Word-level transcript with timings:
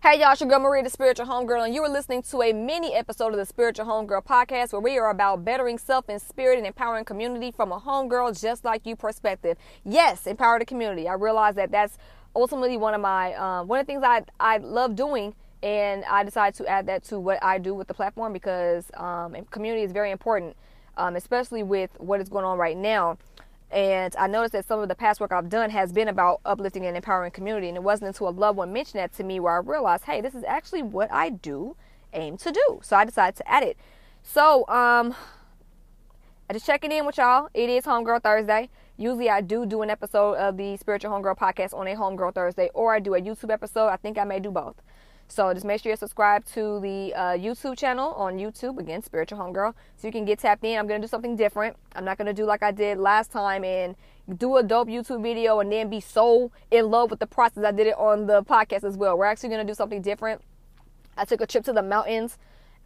Hey 0.00 0.20
y'all, 0.20 0.30
it's 0.30 0.40
your 0.40 0.48
girl 0.48 0.60
Maria, 0.60 0.84
the 0.84 0.90
Spiritual 0.90 1.26
Homegirl, 1.26 1.66
and 1.66 1.74
you 1.74 1.82
are 1.82 1.88
listening 1.88 2.22
to 2.22 2.40
a 2.40 2.52
mini 2.52 2.94
episode 2.94 3.32
of 3.32 3.36
the 3.36 3.44
Spiritual 3.44 3.84
Homegirl 3.86 4.24
podcast 4.24 4.72
where 4.72 4.80
we 4.80 4.96
are 4.96 5.10
about 5.10 5.44
bettering 5.44 5.76
self 5.76 6.08
and 6.08 6.22
spirit 6.22 6.56
and 6.56 6.64
empowering 6.64 7.04
community 7.04 7.50
from 7.50 7.72
a 7.72 7.80
homegirl 7.80 8.40
just 8.40 8.64
like 8.64 8.86
you 8.86 8.94
perspective. 8.94 9.58
Yes, 9.84 10.28
empower 10.28 10.60
the 10.60 10.64
community. 10.64 11.08
I 11.08 11.14
realize 11.14 11.56
that 11.56 11.72
that's 11.72 11.98
ultimately 12.36 12.76
one 12.76 12.94
of 12.94 13.00
my 13.00 13.34
um, 13.34 13.66
one 13.66 13.80
of 13.80 13.86
the 13.88 13.92
things 13.92 14.04
I 14.04 14.22
I 14.38 14.58
love 14.58 14.94
doing, 14.94 15.34
and 15.64 16.04
I 16.04 16.22
decided 16.22 16.56
to 16.58 16.68
add 16.68 16.86
that 16.86 17.02
to 17.06 17.18
what 17.18 17.42
I 17.42 17.58
do 17.58 17.74
with 17.74 17.88
the 17.88 17.94
platform 17.94 18.32
because 18.32 18.92
um, 18.94 19.34
community 19.50 19.82
is 19.82 19.90
very 19.90 20.12
important, 20.12 20.56
um, 20.96 21.16
especially 21.16 21.64
with 21.64 21.90
what 21.98 22.20
is 22.20 22.28
going 22.28 22.44
on 22.44 22.56
right 22.56 22.76
now. 22.76 23.18
And 23.70 24.16
I 24.16 24.26
noticed 24.26 24.52
that 24.52 24.66
some 24.66 24.80
of 24.80 24.88
the 24.88 24.94
past 24.94 25.20
work 25.20 25.30
I've 25.30 25.50
done 25.50 25.70
has 25.70 25.92
been 25.92 26.08
about 26.08 26.40
uplifting 26.44 26.86
and 26.86 26.96
empowering 26.96 27.30
community. 27.32 27.68
And 27.68 27.76
it 27.76 27.82
wasn't 27.82 28.08
until 28.08 28.28
a 28.28 28.30
loved 28.30 28.56
one 28.56 28.72
mentioned 28.72 29.00
that 29.00 29.12
to 29.14 29.24
me 29.24 29.40
where 29.40 29.54
I 29.54 29.58
realized, 29.58 30.04
hey, 30.04 30.20
this 30.20 30.34
is 30.34 30.44
actually 30.44 30.82
what 30.82 31.12
I 31.12 31.28
do 31.28 31.76
aim 32.14 32.38
to 32.38 32.50
do. 32.50 32.80
So 32.82 32.96
I 32.96 33.04
decided 33.04 33.36
to 33.36 33.48
add 33.48 33.62
it. 33.62 33.76
So, 34.22 34.66
um, 34.68 35.14
I 36.50 36.54
just 36.54 36.64
checking 36.64 36.92
in 36.92 37.04
with 37.04 37.18
y'all. 37.18 37.48
It 37.52 37.68
is 37.68 37.84
Homegirl 37.84 38.22
Thursday. 38.22 38.70
Usually 38.96 39.28
I 39.28 39.42
do 39.42 39.66
do 39.66 39.82
an 39.82 39.90
episode 39.90 40.36
of 40.36 40.56
the 40.56 40.78
Spiritual 40.78 41.10
Homegirl 41.10 41.36
podcast 41.36 41.76
on 41.76 41.86
a 41.86 41.94
Homegirl 41.94 42.34
Thursday, 42.34 42.70
or 42.72 42.94
I 42.94 43.00
do 43.00 43.14
a 43.14 43.20
YouTube 43.20 43.52
episode. 43.52 43.88
I 43.88 43.96
think 43.96 44.16
I 44.16 44.24
may 44.24 44.40
do 44.40 44.50
both. 44.50 44.76
So 45.30 45.52
just 45.52 45.66
make 45.66 45.82
sure 45.82 45.92
you 45.92 45.96
subscribe 45.96 46.44
to 46.54 46.80
the 46.80 47.12
uh, 47.14 47.20
YouTube 47.36 47.76
channel 47.76 48.12
on 48.14 48.38
YouTube, 48.38 48.78
again, 48.78 49.02
Spiritual 49.02 49.38
Homegirl, 49.38 49.74
so 49.96 50.08
you 50.08 50.12
can 50.12 50.24
get 50.24 50.38
tapped 50.38 50.64
in. 50.64 50.78
I'm 50.78 50.86
going 50.86 51.00
to 51.00 51.06
do 51.06 51.10
something 51.10 51.36
different. 51.36 51.76
I'm 51.94 52.04
not 52.04 52.16
going 52.16 52.26
to 52.26 52.32
do 52.32 52.46
like 52.46 52.62
I 52.62 52.70
did 52.72 52.98
last 52.98 53.30
time 53.30 53.62
and 53.62 53.94
do 54.36 54.56
a 54.56 54.62
dope 54.62 54.88
YouTube 54.88 55.22
video 55.22 55.60
and 55.60 55.70
then 55.70 55.90
be 55.90 56.00
so 56.00 56.50
in 56.70 56.90
love 56.90 57.10
with 57.10 57.20
the 57.20 57.26
process. 57.26 57.62
I 57.62 57.72
did 57.72 57.86
it 57.86 57.98
on 57.98 58.26
the 58.26 58.42
podcast 58.42 58.84
as 58.84 58.96
well. 58.96 59.18
We're 59.18 59.26
actually 59.26 59.50
going 59.50 59.66
to 59.66 59.70
do 59.70 59.74
something 59.74 60.00
different. 60.00 60.40
I 61.16 61.24
took 61.26 61.40
a 61.42 61.46
trip 61.46 61.64
to 61.64 61.72
the 61.72 61.82
mountains 61.82 62.38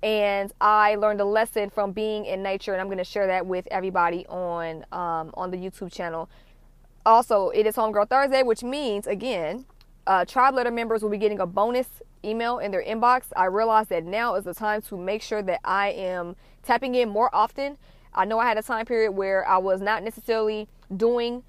and 0.02 0.52
I 0.61 0.97
learned 0.97 1.20
a 1.20 1.24
lesson 1.24 1.70
from 1.70 1.92
being 1.92 2.24
in 2.27 2.42
nature, 2.42 2.72
and 2.72 2.80
I'm 2.80 2.89
going 2.89 2.98
to 2.98 3.05
share 3.05 3.28
that 3.28 3.47
with 3.47 3.69
everybody 3.70 4.27
on 4.27 4.84
um, 4.91 5.30
on 5.34 5.52
the 5.52 5.56
YouTube 5.56 5.92
channel. 5.92 6.28
Also, 7.06 7.50
it 7.50 7.67
is 7.67 7.77
Homegirl 7.77 8.08
Thursday, 8.08 8.42
which 8.42 8.62
means 8.64 9.06
again, 9.06 9.64
uh, 10.06 10.25
tribe 10.25 10.55
letter 10.55 10.70
members 10.70 11.03
will 11.03 11.11
be 11.11 11.19
getting 11.19 11.41
a 11.41 11.47
bonus 11.47 11.89
email 12.25 12.58
in 12.58 12.70
their 12.70 12.83
inbox, 12.83 13.25
I 13.36 13.47
realized 13.47 13.91
that 13.91 14.05
now 14.05 14.34
is 14.34 14.45
the 14.45 14.55
time 14.55 14.83
to 14.83 14.97
make 14.97 15.22
sure 15.22 15.42
that 15.42 15.61
I 15.64 15.89
am 15.91 16.36
tapping 16.62 16.95
in 16.95 17.08
more 17.08 17.34
often. 17.34 17.78
I 18.14 18.25
know 18.25 18.39
I 18.39 18.47
had 18.47 18.58
a 18.58 18.62
time 18.62 18.86
period 18.86 19.12
where 19.12 19.47
I 19.48 19.58
was 19.58 19.80
not 19.80 20.03
necessarily 20.03 20.69
doing 20.97 21.42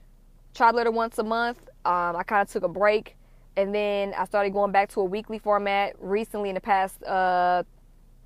Tribe 0.54 0.76
Letter 0.76 0.92
once 0.92 1.18
a 1.18 1.24
month. 1.24 1.60
Um, 1.86 2.16
I 2.16 2.24
kind 2.26 2.42
of 2.42 2.52
took 2.52 2.64
a 2.64 2.70
break 2.70 3.18
and 3.56 3.74
then 3.74 4.14
I 4.18 4.26
started 4.26 4.52
going 4.54 4.72
back 4.72 4.90
to 4.92 5.02
a 5.02 5.06
weekly 5.06 5.38
format 5.38 5.96
recently 6.00 6.50
in 6.50 6.56
the 6.56 6.62
past 6.62 7.04
uh, 7.04 7.64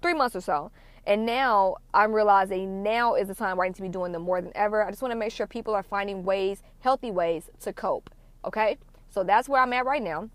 three 0.01 0.13
months 0.13 0.35
or 0.35 0.41
so. 0.41 0.71
And 1.05 1.25
now 1.25 1.77
I'm 1.93 2.13
realizing 2.13 2.83
now 2.83 3.15
is 3.15 3.29
the 3.29 3.35
time 3.35 3.57
where 3.57 3.65
I 3.65 3.69
need 3.69 3.75
to 3.75 3.81
be 3.81 3.89
doing 3.89 4.11
them 4.11 4.23
more 4.23 4.41
than 4.41 4.51
ever. 4.55 4.83
I 4.83 4.89
just 4.89 5.01
want 5.01 5.13
to 5.13 5.17
make 5.17 5.31
sure 5.31 5.47
people 5.47 5.73
are 5.73 5.83
finding 5.83 6.23
ways, 6.23 6.61
healthy 6.79 7.11
ways 7.11 7.49
to 7.61 7.73
cope. 7.73 8.09
Okay? 8.43 8.77
So 9.09 9.23
that's 9.23 9.49
where 9.49 9.61
I'm 9.61 9.73
at 9.73 9.85
right 9.85 10.01
now. 10.01 10.29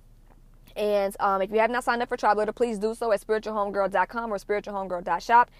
And 0.76 1.14
um, 1.20 1.42
if 1.42 1.50
you 1.50 1.58
have 1.58 1.70
not 1.70 1.84
signed 1.84 2.02
up 2.02 2.08
for 2.08 2.16
Tribe 2.16 2.38
Letter, 2.38 2.52
please 2.52 2.78
do 2.78 2.94
so 2.94 3.12
at 3.12 3.20
spiritualhomegirl.com 3.20 4.32
or 4.32 4.38
spiritualhomegirl.shop. 4.38 5.50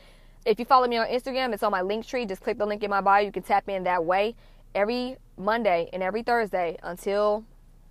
If 0.44 0.58
you 0.58 0.64
follow 0.64 0.88
me 0.88 0.96
on 0.96 1.06
Instagram, 1.06 1.52
it's 1.52 1.62
on 1.62 1.70
my 1.70 1.82
Linktree. 1.82 2.28
Just 2.28 2.42
click 2.42 2.58
the 2.58 2.66
link 2.66 2.82
in 2.82 2.90
my 2.90 3.00
bio. 3.00 3.22
You 3.22 3.30
can 3.30 3.42
tap 3.42 3.68
in 3.68 3.84
that 3.84 4.04
way 4.04 4.34
every 4.74 5.16
Monday 5.36 5.88
and 5.92 6.02
every 6.02 6.22
Thursday 6.22 6.78
until 6.82 7.44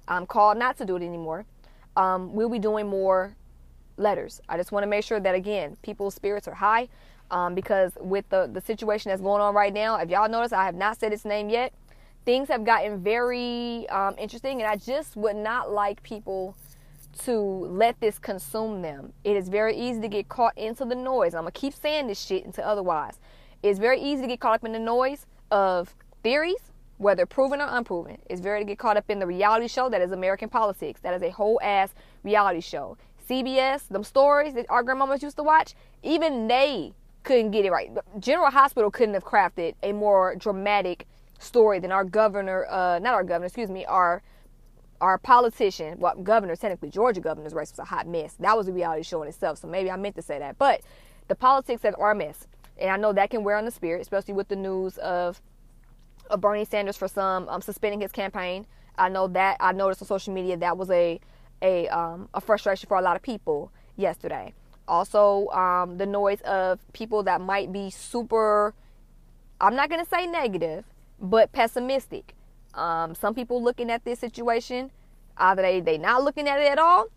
I'm 0.08 0.26
called 0.26 0.58
not 0.58 0.78
to 0.78 0.86
do 0.86 0.96
it 0.96 1.04
anymore. 1.04 1.46
Um, 1.96 2.34
we'll 2.34 2.50
be 2.50 2.60
doing 2.60 2.88
more 2.88 3.36
letters. 3.98 4.42
I 4.50 4.58
just 4.58 4.72
want 4.72 4.84
to 4.84 4.88
make 4.88 5.06
sure 5.06 5.20
that, 5.20 5.36
again, 5.36 5.78
people's 5.82 6.16
spirits 6.16 6.48
are 6.48 6.56
high 6.56 6.90
um, 7.30 7.56
because 7.56 7.94
with 8.00 8.28
the, 8.30 8.50
the 8.52 8.62
situation 8.62 9.10
that's 9.10 9.22
going 9.22 9.42
on 9.42 9.54
right 9.54 9.74
now, 9.74 9.98
if 9.98 10.10
y'all 10.10 10.30
notice, 10.30 10.52
I 10.52 10.66
have 10.66 10.76
not 10.76 11.00
said 11.00 11.14
its 11.14 11.24
name 11.24 11.50
yet. 11.50 11.74
Things 12.24 12.50
have 12.50 12.64
gotten 12.64 13.02
very 13.02 13.90
um, 13.90 14.16
interesting, 14.20 14.62
and 14.62 14.70
I 14.70 14.76
just 14.76 15.16
would 15.16 15.36
not 15.36 15.72
like 15.72 16.04
people 16.04 16.56
to 17.24 17.40
let 17.40 18.00
this 18.00 18.20
consume 18.20 18.82
them. 18.82 19.14
It 19.24 19.36
is 19.36 19.50
very 19.50 19.76
easy 19.76 20.02
to 20.02 20.08
get 20.08 20.30
caught 20.30 20.58
into 20.58 20.86
the 20.86 20.96
noise. 20.96 21.34
I'm 21.34 21.46
to 21.46 21.52
keep 21.52 21.74
saying 21.74 22.08
this 22.08 22.24
shit 22.24 22.46
until 22.46 22.66
otherwise. 22.66 23.20
It's 23.64 23.80
very 23.80 24.00
easy 24.00 24.22
to 24.22 24.28
get 24.28 24.40
caught 24.40 24.56
up 24.56 24.66
in 24.66 24.72
the 24.72 24.80
noise 24.80 25.26
of 25.50 25.96
theories, 26.24 26.72
whether 26.98 27.26
proven 27.26 27.60
or 27.60 27.68
unproven. 27.70 28.18
It's 28.30 28.42
very 28.42 28.60
to 28.60 28.66
get 28.66 28.78
caught 28.78 28.98
up 28.98 29.10
in 29.10 29.20
the 29.20 29.28
reality 29.28 29.68
show 29.68 29.90
that 29.90 30.02
is 30.02 30.12
American 30.12 30.50
politics. 30.50 31.02
That 31.02 31.14
is 31.16 31.24
a 31.24 31.32
whole 31.32 31.60
ass 31.64 31.94
reality 32.24 32.62
show. 32.62 32.98
CBS, 33.28 33.88
them 33.88 34.04
stories 34.04 34.54
that 34.54 34.66
our 34.70 34.84
grandmamas 34.84 35.22
used 35.22 35.38
to 35.38 35.44
watch, 35.44 35.74
even 36.04 36.48
they 36.48 36.94
couldn't 37.24 37.52
get 37.52 37.66
it 37.66 37.72
right. 37.72 37.92
General 38.20 38.52
Hospital 38.52 38.92
couldn't 38.92 39.14
have 39.14 39.26
crafted 39.26 39.76
a 39.84 39.92
more 39.92 40.36
dramatic 40.36 41.06
story 41.42 41.80
than 41.80 41.92
our 41.92 42.04
governor, 42.04 42.66
uh, 42.70 43.00
not 43.00 43.14
our 43.14 43.24
governor, 43.24 43.48
excuse 43.48 43.70
me, 43.70 43.86
our 43.86 44.22
our 45.02 45.18
politician, 45.18 45.98
well, 46.00 46.16
governor, 46.16 46.56
technically 46.56 46.90
Georgia 46.92 47.22
governor's 47.22 47.56
race 47.56 47.72
was 47.72 47.80
a 47.80 47.86
hot 47.86 48.08
mess. 48.08 48.36
That 48.40 48.56
was 48.56 48.68
a 48.68 48.72
reality 48.72 49.02
show 49.02 49.24
in 49.24 49.28
itself. 49.28 49.58
So 49.58 49.68
maybe 49.68 49.90
I 49.90 49.96
meant 49.96 50.16
to 50.16 50.22
say 50.22 50.38
that. 50.38 50.60
But 50.60 50.82
the 51.28 51.34
politics 51.34 51.84
are 51.84 52.12
a 52.12 52.16
mess. 52.16 52.48
And 52.78 52.92
I 52.92 52.98
know 52.98 53.12
that 53.14 53.32
can 53.32 53.44
wear 53.44 53.58
on 53.58 53.66
the 53.66 53.72
spirit, 53.72 54.02
especially 54.02 54.36
with 54.36 54.48
the 54.48 54.56
news 54.56 55.00
of, 55.00 55.42
of 56.30 56.40
Bernie 56.40 56.66
Sanders 56.66 56.98
for 56.98 57.08
some 57.08 57.50
um, 57.50 57.62
suspending 57.62 58.00
his 58.00 58.12
campaign. 58.12 58.68
I 58.96 59.10
know 59.10 59.28
that 59.30 59.58
I 59.60 59.72
noticed 59.72 60.04
on 60.04 60.08
social 60.08 60.34
media 60.34 60.56
that 60.58 60.78
was 60.78 60.92
a 60.92 61.20
a 61.64 61.88
um, 61.90 62.30
a 62.34 62.42
frustration 62.42 62.88
for 62.88 62.98
a 62.98 63.02
lot 63.02 63.16
of 63.16 63.24
people 63.24 63.72
yesterday. 63.96 64.54
Also, 64.88 65.48
um, 65.48 65.98
the 65.98 66.06
noise 66.06 66.42
of 66.42 66.80
people 66.94 67.24
that 67.24 67.40
might 67.40 67.72
be 67.72 67.90
super, 67.90 68.74
I'm 69.60 69.76
not 69.76 69.90
going 69.90 70.04
to 70.04 70.10
say 70.10 70.26
negative, 70.28 70.86
but 71.22 71.52
pessimistic 71.52 72.36
um, 72.74 73.16
some 73.16 73.34
people 73.34 73.62
looking 73.62 73.90
at 73.92 74.06
this 74.06 74.20
situation, 74.20 74.92
either 75.38 75.62
they 75.62 75.82
they 75.82 75.98
not 75.98 76.24
looking 76.24 76.48
at 76.48 76.60
it 76.60 76.68
at 76.68 76.80
all, 76.80 77.08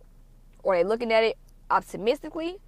or 0.63 0.77
they 0.77 0.85
looking 0.85 1.13
at 1.13 1.23
it 1.23 1.37
optimistically, 1.71 2.59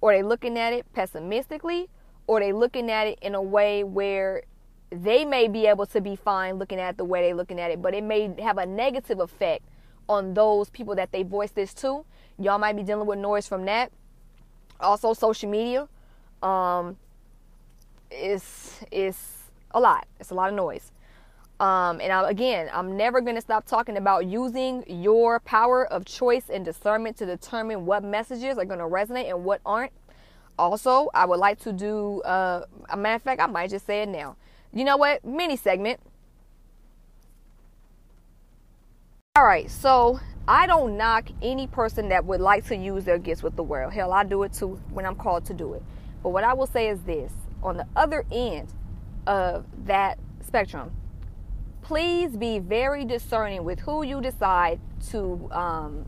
or 0.00 0.12
they 0.12 0.22
looking 0.22 0.58
at 0.58 0.72
it 0.72 0.86
pessimistically, 0.92 1.88
or 2.26 2.40
they 2.40 2.52
looking 2.52 2.90
at 2.90 3.06
it 3.06 3.18
in 3.22 3.34
a 3.34 3.42
way 3.42 3.84
where 3.84 4.42
they 4.90 5.24
may 5.24 5.48
be 5.48 5.66
able 5.66 5.86
to 5.86 6.00
be 6.00 6.16
fine 6.16 6.56
looking 6.58 6.78
at 6.78 6.98
the 6.98 7.04
way 7.04 7.22
they 7.22 7.32
looking 7.32 7.60
at 7.60 7.70
it, 7.70 7.80
but 7.80 7.94
it 7.94 8.02
may 8.02 8.34
have 8.42 8.58
a 8.58 8.66
negative 8.66 9.20
effect 9.20 9.64
on 10.08 10.34
those 10.34 10.68
people 10.68 10.94
that 10.96 11.12
they 11.12 11.22
voice 11.22 11.52
this 11.52 11.72
to. 11.72 12.04
Y'all 12.38 12.58
might 12.58 12.76
be 12.76 12.82
dealing 12.82 13.06
with 13.06 13.18
noise 13.18 13.46
from 13.46 13.64
that. 13.64 13.90
Also, 14.80 15.14
social 15.14 15.48
media 15.48 15.88
um, 16.42 16.96
is 18.10 18.80
is 18.90 19.41
a 19.74 19.80
lot. 19.80 20.06
It's 20.20 20.30
a 20.30 20.34
lot 20.34 20.48
of 20.48 20.54
noise. 20.54 20.92
Um, 21.60 22.00
and 22.00 22.12
I, 22.12 22.28
again, 22.28 22.68
I'm 22.72 22.96
never 22.96 23.20
going 23.20 23.36
to 23.36 23.40
stop 23.40 23.66
talking 23.66 23.96
about 23.96 24.26
using 24.26 24.84
your 24.88 25.38
power 25.40 25.86
of 25.86 26.04
choice 26.04 26.50
and 26.52 26.64
discernment 26.64 27.16
to 27.18 27.26
determine 27.26 27.86
what 27.86 28.02
messages 28.02 28.58
are 28.58 28.64
going 28.64 28.80
to 28.80 28.86
resonate 28.86 29.28
and 29.28 29.44
what 29.44 29.60
aren't. 29.64 29.92
Also, 30.58 31.08
I 31.14 31.24
would 31.24 31.38
like 31.38 31.60
to 31.60 31.72
do, 31.72 32.20
uh, 32.22 32.64
a 32.90 32.96
matter 32.96 33.14
of 33.14 33.22
fact, 33.22 33.40
I 33.40 33.46
might 33.46 33.70
just 33.70 33.86
say 33.86 34.02
it 34.02 34.08
now. 34.08 34.36
You 34.72 34.84
know 34.84 34.96
what? 34.96 35.24
Mini 35.24 35.56
segment. 35.56 36.00
All 39.36 39.44
right, 39.44 39.70
so 39.70 40.20
I 40.48 40.66
don't 40.66 40.96
knock 40.96 41.28
any 41.40 41.66
person 41.66 42.08
that 42.08 42.24
would 42.24 42.40
like 42.40 42.66
to 42.66 42.76
use 42.76 43.04
their 43.04 43.18
gifts 43.18 43.42
with 43.42 43.56
the 43.56 43.62
world. 43.62 43.92
Hell, 43.92 44.12
I 44.12 44.24
do 44.24 44.42
it 44.42 44.52
too 44.52 44.80
when 44.90 45.06
I'm 45.06 45.14
called 45.14 45.44
to 45.46 45.54
do 45.54 45.74
it. 45.74 45.82
But 46.22 46.30
what 46.30 46.44
I 46.44 46.54
will 46.54 46.66
say 46.66 46.88
is 46.88 47.00
this 47.02 47.32
on 47.62 47.76
the 47.76 47.86
other 47.94 48.24
end 48.32 48.68
of 49.26 49.64
that 49.86 50.18
spectrum, 50.46 50.90
please 51.82 52.36
be 52.36 52.58
very 52.58 53.04
discerning 53.04 53.64
with 53.64 53.80
who 53.80 54.04
you 54.04 54.20
decide 54.20 54.80
to 55.10 55.48
um, 55.52 56.06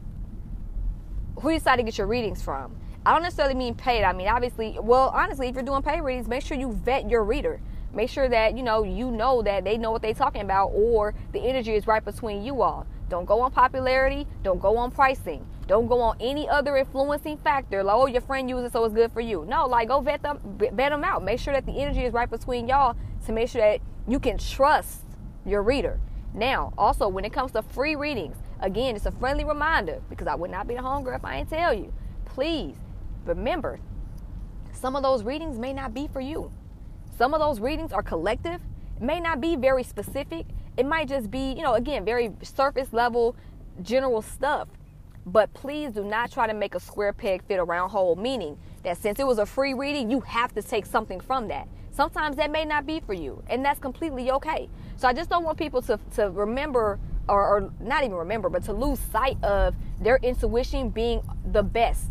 who 1.40 1.50
you 1.50 1.58
decide 1.58 1.76
to 1.76 1.82
get 1.82 1.98
your 1.98 2.06
readings 2.06 2.42
from. 2.42 2.76
I 3.06 3.12
don't 3.12 3.22
necessarily 3.22 3.54
mean 3.54 3.74
paid. 3.74 4.02
I 4.02 4.12
mean, 4.12 4.28
obviously, 4.28 4.78
well, 4.80 5.10
honestly, 5.14 5.48
if 5.48 5.54
you're 5.54 5.64
doing 5.64 5.82
paid 5.82 6.00
readings, 6.00 6.26
make 6.26 6.42
sure 6.42 6.56
you 6.56 6.72
vet 6.72 7.10
your 7.10 7.22
reader. 7.22 7.60
Make 7.92 8.10
sure 8.10 8.28
that 8.28 8.56
you 8.56 8.62
know 8.62 8.82
you 8.82 9.10
know 9.10 9.42
that 9.42 9.64
they 9.64 9.76
know 9.76 9.90
what 9.90 10.02
they're 10.02 10.14
talking 10.14 10.42
about, 10.42 10.68
or 10.68 11.14
the 11.32 11.40
energy 11.40 11.74
is 11.74 11.86
right 11.86 12.04
between 12.04 12.42
you 12.42 12.62
all. 12.62 12.86
Don't 13.08 13.26
go 13.26 13.40
on 13.40 13.52
popularity. 13.52 14.26
Don't 14.42 14.60
go 14.60 14.76
on 14.76 14.90
pricing. 14.90 15.46
Don't 15.66 15.86
go 15.86 16.00
on 16.00 16.16
any 16.20 16.48
other 16.48 16.76
influencing 16.76 17.38
factor. 17.38 17.82
Like, 17.82 17.96
oh, 17.96 18.06
your 18.06 18.20
friend 18.20 18.48
uses, 18.48 18.66
it, 18.66 18.72
so 18.72 18.84
it's 18.84 18.94
good 18.94 19.12
for 19.12 19.20
you. 19.20 19.44
No, 19.48 19.66
like 19.66 19.88
go 19.88 20.00
vet 20.00 20.22
them, 20.22 20.38
vet 20.58 20.90
them 20.90 21.04
out. 21.04 21.24
Make 21.24 21.40
sure 21.40 21.54
that 21.54 21.66
the 21.66 21.80
energy 21.80 22.04
is 22.04 22.12
right 22.12 22.28
between 22.28 22.68
y'all 22.68 22.96
to 23.26 23.32
make 23.32 23.48
sure 23.48 23.60
that 23.60 23.80
you 24.06 24.18
can 24.18 24.36
trust 24.36 25.02
your 25.46 25.62
reader. 25.62 25.98
Now, 26.34 26.72
also, 26.76 27.08
when 27.08 27.24
it 27.24 27.32
comes 27.32 27.52
to 27.52 27.62
free 27.62 27.96
readings, 27.96 28.36
again, 28.60 28.96
it's 28.96 29.06
a 29.06 29.12
friendly 29.12 29.44
reminder 29.44 30.02
because 30.10 30.26
I 30.26 30.34
would 30.34 30.50
not 30.50 30.66
be 30.66 30.74
the 30.74 30.80
homegirl 30.80 31.16
if 31.16 31.24
I 31.24 31.38
didn't 31.38 31.50
tell 31.50 31.72
you. 31.72 31.92
Please 32.24 32.76
remember, 33.24 33.78
some 34.72 34.96
of 34.96 35.02
those 35.02 35.22
readings 35.22 35.58
may 35.58 35.72
not 35.72 35.94
be 35.94 36.08
for 36.08 36.20
you. 36.20 36.52
Some 37.16 37.32
of 37.32 37.40
those 37.40 37.60
readings 37.60 37.92
are 37.92 38.02
collective, 38.02 38.60
it 38.96 39.02
may 39.02 39.20
not 39.20 39.40
be 39.40 39.56
very 39.56 39.82
specific. 39.82 40.46
It 40.76 40.86
might 40.86 41.08
just 41.08 41.30
be, 41.30 41.52
you 41.52 41.62
know, 41.62 41.74
again, 41.74 42.04
very 42.04 42.32
surface 42.42 42.92
level, 42.92 43.36
general 43.82 44.22
stuff. 44.22 44.68
But 45.26 45.52
please 45.54 45.92
do 45.92 46.04
not 46.04 46.30
try 46.30 46.46
to 46.46 46.54
make 46.54 46.74
a 46.74 46.80
square 46.80 47.12
peg 47.12 47.42
fit 47.44 47.58
a 47.58 47.64
round 47.64 47.90
hole, 47.90 48.14
meaning 48.16 48.58
that 48.82 48.98
since 48.98 49.18
it 49.18 49.26
was 49.26 49.38
a 49.38 49.46
free 49.46 49.72
reading, 49.72 50.10
you 50.10 50.20
have 50.20 50.54
to 50.54 50.62
take 50.62 50.84
something 50.84 51.20
from 51.20 51.48
that. 51.48 51.66
Sometimes 51.90 52.36
that 52.36 52.50
may 52.50 52.64
not 52.64 52.86
be 52.86 53.00
for 53.00 53.14
you, 53.14 53.42
and 53.48 53.64
that's 53.64 53.80
completely 53.80 54.30
okay. 54.32 54.68
So 54.96 55.08
I 55.08 55.12
just 55.12 55.30
don't 55.30 55.44
want 55.44 55.56
people 55.56 55.80
to, 55.82 55.98
to 56.16 56.30
remember, 56.30 56.98
or, 57.28 57.42
or 57.42 57.72
not 57.80 58.04
even 58.04 58.16
remember, 58.16 58.48
but 58.48 58.64
to 58.64 58.72
lose 58.72 58.98
sight 59.12 59.42
of 59.42 59.74
their 60.00 60.18
intuition 60.22 60.90
being 60.90 61.22
the 61.52 61.62
best 61.62 62.08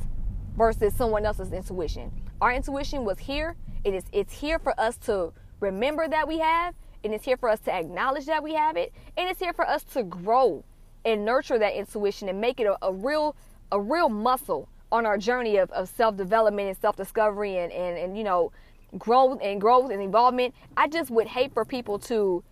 versus 0.58 0.94
someone 0.94 1.26
else's 1.26 1.52
intuition. 1.52 2.12
Our 2.42 2.54
intuition 2.54 3.04
was 3.04 3.20
here. 3.20 3.56
It 3.84 3.94
is 3.94 4.06
it's 4.12 4.34
here 4.34 4.58
for 4.58 4.80
us 4.80 4.98
to 5.00 5.34
remember 5.60 6.08
that 6.08 6.28
we 6.28 6.40
have, 6.40 6.74
and 7.04 7.14
it's 7.14 7.26
here 7.26 7.38
for 7.38 7.50
us 7.50 7.60
to 7.62 7.74
acknowledge 7.74 8.26
that 8.26 8.42
we 8.42 8.54
have 8.54 8.78
it, 8.78 8.94
and 9.18 9.30
it's 9.30 9.40
here 9.40 9.54
for 9.54 9.68
us 9.68 9.84
to 9.94 10.04
grow 10.04 10.64
and 11.06 11.26
nurture 11.26 11.60
that 11.60 11.74
intuition 11.74 12.30
and 12.30 12.40
make 12.40 12.60
it 12.60 12.68
a, 12.68 12.78
a 12.86 12.94
real 12.94 13.36
a 13.72 13.80
real 13.80 14.10
muscle 14.10 14.70
on 14.92 15.06
our 15.06 15.18
journey 15.18 15.58
of, 15.58 15.72
of 15.72 15.90
self-development 15.90 16.68
and 16.68 16.78
self-discovery 16.78 17.58
and, 17.58 17.72
and, 17.72 17.98
and 17.98 18.18
you 18.18 18.24
know 18.24 18.52
growth 18.98 19.40
and 19.42 19.60
growth 19.60 19.92
and 19.92 20.02
involvement. 20.02 20.54
I 20.78 20.88
just 20.88 21.10
would 21.10 21.28
hate 21.28 21.54
for 21.54 21.66
people 21.66 21.98
to 22.00 22.44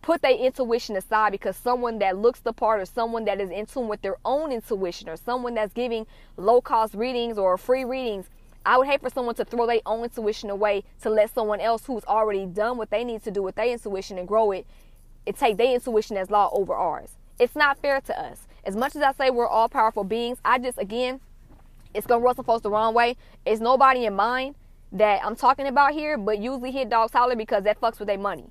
put 0.00 0.22
their 0.22 0.32
intuition 0.32 0.96
aside 0.96 1.30
because 1.30 1.56
someone 1.56 1.98
that 1.98 2.18
looks 2.18 2.40
the 2.40 2.52
part 2.52 2.80
or 2.80 2.86
someone 2.86 3.24
that 3.26 3.40
is 3.40 3.50
in 3.50 3.66
tune 3.66 3.86
with 3.86 4.02
their 4.02 4.16
own 4.24 4.50
intuition 4.50 5.08
or 5.08 5.16
someone 5.16 5.54
that's 5.54 5.72
giving 5.72 6.06
low 6.36 6.60
cost 6.60 6.94
readings 6.94 7.38
or 7.38 7.56
free 7.56 7.84
readings 7.84 8.28
I 8.64 8.78
would 8.78 8.86
hate 8.86 9.00
for 9.00 9.10
someone 9.10 9.34
to 9.36 9.44
throw 9.44 9.66
their 9.66 9.80
own 9.86 10.04
intuition 10.04 10.50
away 10.50 10.84
to 11.02 11.10
let 11.10 11.34
someone 11.34 11.60
else 11.60 11.86
who's 11.86 12.04
already 12.04 12.46
done 12.46 12.76
what 12.76 12.90
they 12.90 13.02
need 13.04 13.22
to 13.24 13.30
do 13.30 13.42
with 13.42 13.56
their 13.56 13.66
intuition 13.66 14.18
and 14.18 14.28
grow 14.28 14.52
it, 14.52 14.66
and 15.26 15.36
take 15.36 15.56
their 15.56 15.74
intuition 15.74 16.16
as 16.16 16.30
law 16.30 16.48
over 16.52 16.74
ours. 16.74 17.16
It's 17.42 17.56
not 17.56 17.76
fair 17.76 18.00
to 18.00 18.20
us. 18.20 18.46
As 18.62 18.76
much 18.76 18.94
as 18.94 19.02
I 19.02 19.10
say 19.14 19.28
we're 19.28 19.48
all 19.48 19.68
powerful 19.68 20.04
beings, 20.04 20.38
I 20.44 20.60
just 20.60 20.78
again, 20.78 21.18
it's 21.92 22.06
gonna 22.06 22.22
rub 22.22 22.36
some 22.36 22.44
folks 22.44 22.62
the 22.62 22.70
wrong 22.70 22.94
way. 22.94 23.16
It's 23.44 23.60
nobody 23.60 24.04
in 24.04 24.14
mind 24.14 24.54
that 24.92 25.24
I'm 25.24 25.34
talking 25.34 25.66
about 25.66 25.92
here, 25.92 26.16
but 26.16 26.38
usually 26.38 26.70
hit 26.70 26.88
dogs 26.88 27.12
holler 27.12 27.34
because 27.34 27.64
that 27.64 27.80
fucks 27.80 27.98
with 27.98 28.06
their 28.06 28.16
money. 28.16 28.44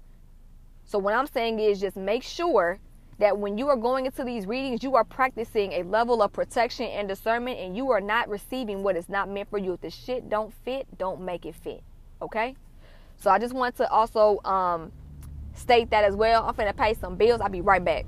So 0.83 0.99
what 0.99 1.13
I'm 1.13 1.27
saying 1.27 1.59
is 1.59 1.79
just 1.79 1.95
make 1.95 2.21
sure 2.21 2.79
that 3.17 3.37
when 3.37 3.57
you 3.57 3.69
are 3.69 3.77
going 3.77 4.07
into 4.07 4.25
these 4.25 4.45
readings, 4.45 4.83
you 4.83 4.97
are 4.97 5.05
practicing 5.05 5.71
a 5.71 5.83
level 5.83 6.21
of 6.21 6.33
protection 6.33 6.87
and 6.87 7.07
discernment, 7.07 7.59
and 7.59 7.77
you 7.77 7.91
are 7.91 8.01
not 8.01 8.27
receiving 8.27 8.83
what 8.83 8.97
is 8.97 9.07
not 9.07 9.29
meant 9.29 9.49
for 9.49 9.57
you. 9.57 9.71
If 9.71 9.79
the 9.79 9.89
shit 9.89 10.27
don't 10.27 10.53
fit, 10.65 10.85
don't 10.97 11.21
make 11.21 11.45
it 11.45 11.55
fit. 11.55 11.81
Okay? 12.21 12.57
So 13.15 13.31
I 13.31 13.39
just 13.39 13.53
want 13.53 13.77
to 13.77 13.89
also 13.89 14.41
um, 14.43 14.91
state 15.53 15.91
that 15.91 16.03
as 16.03 16.17
well. 16.17 16.43
I'm 16.45 16.55
finna 16.55 16.75
pay 16.75 16.93
some 16.93 17.15
bills. 17.15 17.39
I'll 17.39 17.47
be 17.47 17.61
right 17.61 17.81
back. 17.81 18.05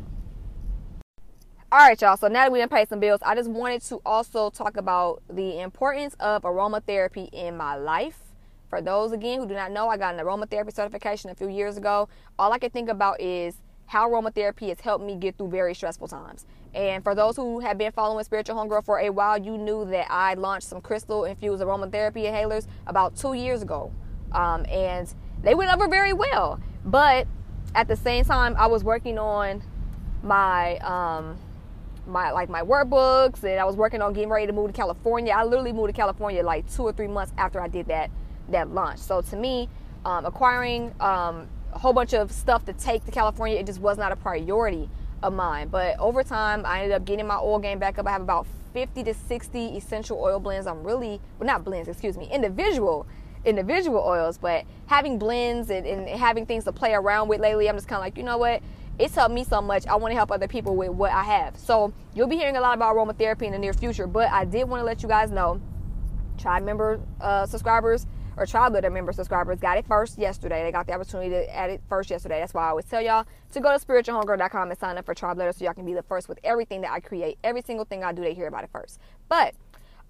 All 1.74 1.80
right, 1.80 2.00
y'all. 2.00 2.18
So 2.18 2.28
now 2.28 2.44
that 2.44 2.52
we 2.52 2.60
done 2.60 2.70
paid 2.70 2.88
some 2.88 3.00
bills, 3.00 3.20
I 3.26 3.34
just 3.34 3.50
wanted 3.50 3.82
to 3.86 4.00
also 4.06 4.52
talk 4.52 4.78
about 4.78 5.24
the 5.28 5.60
importance 5.60 6.16
of 6.20 6.44
aromatherapy 6.44 7.34
in 7.34 7.58
my 7.58 7.76
life. 7.76 8.20
For 8.70 8.80
those 8.80 9.12
again 9.12 9.40
who 9.40 9.48
do 9.48 9.56
not 9.56 9.72
know, 9.72 9.90
I 9.90 9.98
got 9.98 10.14
an 10.14 10.24
aromatherapy 10.24 10.72
certification 10.72 11.32
a 11.32 11.36
few 11.36 11.50
years 11.50 11.76
ago. 11.76 12.10
All 12.38 12.54
I 12.54 12.60
can 12.60 12.70
think 12.70 12.90
about 12.90 13.20
is 13.20 13.56
how 13.88 14.08
aromatherapy 14.08 14.70
has 14.70 14.82
helped 14.82 15.04
me 15.04 15.16
get 15.16 15.36
through 15.36 15.50
very 15.50 15.74
stressful 15.74 16.10
times. 16.10 16.46
And 16.76 17.04
for 17.04 17.16
those 17.16 17.38
who 17.38 17.60
have 17.62 17.80
been 17.80 17.92
following 17.92 18.24
Spiritual 18.24 18.56
Homegirl 18.56 18.86
for 18.86 19.00
a 19.00 19.10
while, 19.10 19.40
you 19.40 19.58
knew 19.58 19.84
that 19.86 20.06
I 20.12 20.36
launched 20.36 20.68
some 20.68 20.80
crystal 20.80 21.26
infused 21.26 21.64
aromatherapy 21.64 22.26
inhalers 22.26 22.68
about 22.86 23.16
two 23.16 23.34
years 23.34 23.64
ago. 23.64 23.92
Um, 24.32 24.64
and 24.70 25.12
they 25.42 25.56
went 25.56 25.74
over 25.74 25.88
very 25.88 26.14
well. 26.14 26.60
But 26.86 27.26
at 27.74 27.88
the 27.88 27.96
same 27.96 28.26
time, 28.26 28.54
I 28.60 28.68
was 28.68 28.84
working 28.84 29.18
on 29.18 29.64
my. 30.22 30.78
Um, 30.78 31.40
my 32.06 32.32
like 32.32 32.50
my 32.50 32.62
workbooks 32.62 33.44
and 33.44 33.60
I 33.60 33.66
was 33.66 33.76
working 33.76 34.02
on 34.02 34.14
getting 34.14 34.30
ready 34.30 34.48
to 34.48 34.54
move 34.54 34.68
to 34.68 34.74
California. 34.74 35.34
I 35.36 35.44
literally 35.44 35.74
moved 35.74 35.90
to 35.90 35.94
California 35.94 36.44
like 36.44 36.72
two 36.72 36.84
or 36.84 36.94
three 36.94 37.08
months 37.08 37.34
after 37.38 37.62
I 37.62 37.68
did 37.68 37.88
that 37.88 38.12
that 38.50 38.70
launch. 38.70 39.00
So 39.00 39.22
to 39.22 39.36
me, 39.36 39.70
um, 40.06 40.26
acquiring 40.26 40.94
um, 41.00 41.48
a 41.74 41.80
whole 41.80 41.94
bunch 41.94 42.14
of 42.14 42.32
stuff 42.32 42.66
to 42.66 42.74
take 42.74 43.06
to 43.06 43.12
California. 43.12 43.58
It 43.58 43.66
just 43.66 43.80
was 43.80 43.98
not 43.98 44.12
a 44.12 44.16
priority 44.16 44.90
of 45.22 45.34
mine. 45.34 45.70
But 45.70 45.98
over 46.00 46.24
time, 46.24 46.66
I 46.66 46.84
ended 46.84 46.96
up 46.96 47.06
getting 47.06 47.26
my 47.26 47.38
oil 47.38 47.60
game 47.60 47.80
back 47.80 47.98
up. 47.98 48.08
I 48.08 48.12
have 48.12 48.22
about 48.22 48.46
50 48.74 49.04
to 49.04 49.14
60 49.14 49.78
essential 49.78 50.20
oil 50.20 50.40
blends. 50.40 50.68
I'm 50.68 50.84
really, 50.84 51.22
well, 51.40 51.48
not 51.48 51.64
blends, 51.64 51.88
excuse 51.88 52.18
me, 52.18 52.30
individual 52.32 53.08
individual 53.46 54.00
oils, 54.00 54.38
but 54.38 54.64
having 54.86 55.20
blends 55.20 55.70
and, 55.70 55.86
and 55.86 56.08
having 56.08 56.46
things 56.46 56.64
to 56.64 56.72
play 56.72 56.94
around 56.94 57.28
with 57.28 57.42
lately, 57.42 57.68
I'm 57.68 57.76
just 57.76 57.90
kind 57.90 57.98
of 57.98 58.02
like, 58.02 58.18
you 58.18 58.24
know 58.24 58.38
what? 58.38 58.62
It's 59.00 59.16
helped 59.16 59.34
me 59.34 59.44
so 59.44 59.62
much. 59.62 59.88
I 59.88 59.96
want 59.96 60.12
to 60.12 60.16
help 60.16 60.32
other 60.32 60.48
people 60.48 60.76
with 60.76 60.92
what 60.92 61.12
I 61.12 61.24
have. 61.24 61.58
So 61.58 61.94
you'll 62.14 62.28
be 62.28 62.38
hearing 62.38 62.58
a 62.58 62.62
lot 62.62 62.76
about 62.76 62.96
aromatherapy 62.96 63.44
in 63.44 63.52
the 63.52 63.58
near 63.58 63.74
future, 63.74 64.06
but 64.06 64.30
I 64.30 64.46
did 64.46 64.66
want 64.70 64.82
to 64.82 64.86
let 64.86 65.02
you 65.02 65.10
guys 65.10 65.32
know, 65.32 65.60
Tribe 66.38 66.64
member 66.64 67.00
uh, 67.22 67.46
subscribers, 67.46 68.06
or 68.38 68.46
Tribe 68.46 68.74
Letter 68.74 68.90
member 68.90 69.12
subscribers 69.12 69.60
got 69.60 69.78
it 69.78 69.86
first 69.88 70.18
yesterday. 70.18 70.64
They 70.64 70.72
got 70.72 70.88
the 70.88 70.94
opportunity 70.94 71.30
to 71.30 71.56
add 71.56 71.70
it 71.70 71.82
first 71.88 72.10
yesterday. 72.10 72.40
That's 72.40 72.54
why 72.54 72.66
I 72.66 72.70
always 72.70 72.86
tell 72.86 73.02
y'all 73.02 73.26
to 73.52 73.60
go 73.60 73.76
to 73.76 73.84
spiritualhomegirl.com 73.84 74.70
and 74.70 74.80
sign 74.80 74.98
up 74.98 75.06
for 75.06 75.14
Tribe 75.14 75.38
Letter 75.38 75.52
so 75.54 75.66
y'all 75.66 75.74
can 75.74 75.86
be 75.86 75.94
the 75.94 76.04
first 76.04 76.30
with 76.30 76.40
everything 76.44 76.82
that 76.82 76.92
I 76.92 77.00
create. 77.00 77.38
Every 77.44 77.62
single 77.62 77.86
thing 77.86 78.04
I 78.04 78.12
do, 78.12 78.22
they 78.22 78.34
hear 78.34 78.48
about 78.48 78.64
it 78.64 78.70
first. 78.72 79.00
But 79.28 79.56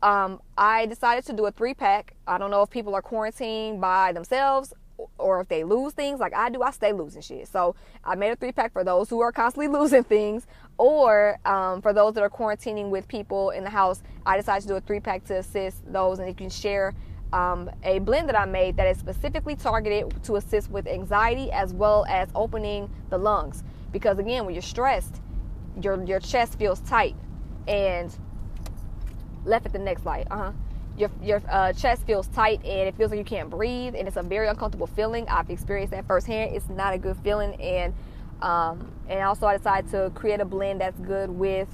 um, 0.02 0.42
I 0.58 0.86
decided 0.86 1.26
to 1.26 1.34
do 1.34 1.46
a 1.46 1.52
three 1.52 1.74
pack. 1.74 2.16
I 2.28 2.38
don't 2.38 2.52
know 2.52 2.62
if 2.62 2.70
people 2.70 2.96
are 2.96 3.02
quarantined 3.02 3.80
by 3.80 4.12
themselves 4.12 4.74
or 5.24 5.42
if 5.42 5.48
they 5.48 5.64
lose 5.64 5.94
things 5.94 6.20
like 6.20 6.34
I 6.34 6.50
do, 6.50 6.62
I 6.62 6.72
stay 6.72 6.92
losing 6.92 7.22
shit. 7.22 7.48
So 7.48 7.76
I 8.04 8.16
made 8.16 8.32
a 8.32 8.36
three 8.36 8.52
pack 8.52 8.74
for 8.74 8.84
those 8.84 9.10
who 9.10 9.22
are 9.22 9.32
constantly 9.32 9.68
losing 9.80 10.04
things, 10.04 10.46
or 10.78 11.40
um, 11.46 11.82
for 11.82 11.94
those 11.94 12.14
that 12.16 12.24
are 12.24 12.30
quarantining 12.30 12.90
with 12.90 13.08
people 13.08 13.52
in 13.52 13.64
the 13.64 13.70
house. 13.70 14.04
I 14.26 14.38
decided 14.38 14.64
to 14.64 14.68
do 14.68 14.76
a 14.76 14.82
three 14.82 15.00
pack 15.00 15.24
to 15.26 15.38
assist 15.38 15.92
those, 15.92 16.20
and 16.20 16.28
you 16.28 16.36
can 16.36 16.50
share 16.50 16.94
um, 17.32 17.70
a 17.84 18.00
blend 18.00 18.30
that 18.30 18.40
I 18.40 18.46
made 18.46 18.78
that 18.78 18.88
is 18.88 18.98
specifically 18.98 19.56
targeted 19.56 20.24
to 20.24 20.36
assist 20.36 20.70
with 20.70 20.88
anxiety 20.88 21.52
as 21.52 21.74
well 21.74 22.06
as 22.08 22.30
opening 22.36 22.90
the 23.10 23.18
lungs. 23.18 23.64
Because 23.92 24.20
again, 24.20 24.46
when 24.46 24.54
you're 24.54 24.62
stressed, 24.62 25.22
your 25.82 26.04
your 26.04 26.20
chest 26.20 26.60
feels 26.60 26.80
tight, 26.82 27.16
and 27.68 28.16
left 29.46 29.66
at 29.66 29.74
the 29.74 29.80
next 29.80 30.06
light. 30.06 30.28
Uh 30.30 30.38
huh. 30.38 30.52
Your 30.98 31.10
your 31.22 31.42
uh, 31.50 31.74
chest 31.74 32.06
feels 32.06 32.28
tight 32.28 32.64
and 32.64 32.88
it 32.88 32.96
feels 32.96 33.10
like 33.10 33.18
you 33.18 33.26
can't 33.26 33.50
breathe, 33.50 33.96
and 33.96 34.08
it's 34.08 34.18
a 34.18 34.24
very 34.24 34.48
uncomfortable 34.48 34.88
feeling. 34.88 35.28
I've 35.28 35.50
experienced 35.50 35.92
that 35.92 36.06
firsthand. 36.06 36.56
It's 36.56 36.70
not 36.70 36.94
a 36.94 36.98
good 36.98 37.18
feeling, 37.24 37.56
and 37.60 37.94
um, 38.42 38.92
and 39.08 39.22
also 39.22 39.48
I 39.48 39.58
decided 39.58 39.90
to 39.92 40.12
create 40.14 40.40
a 40.40 40.46
blend 40.46 40.82
that's 40.82 41.00
good 41.00 41.30
with 41.30 41.68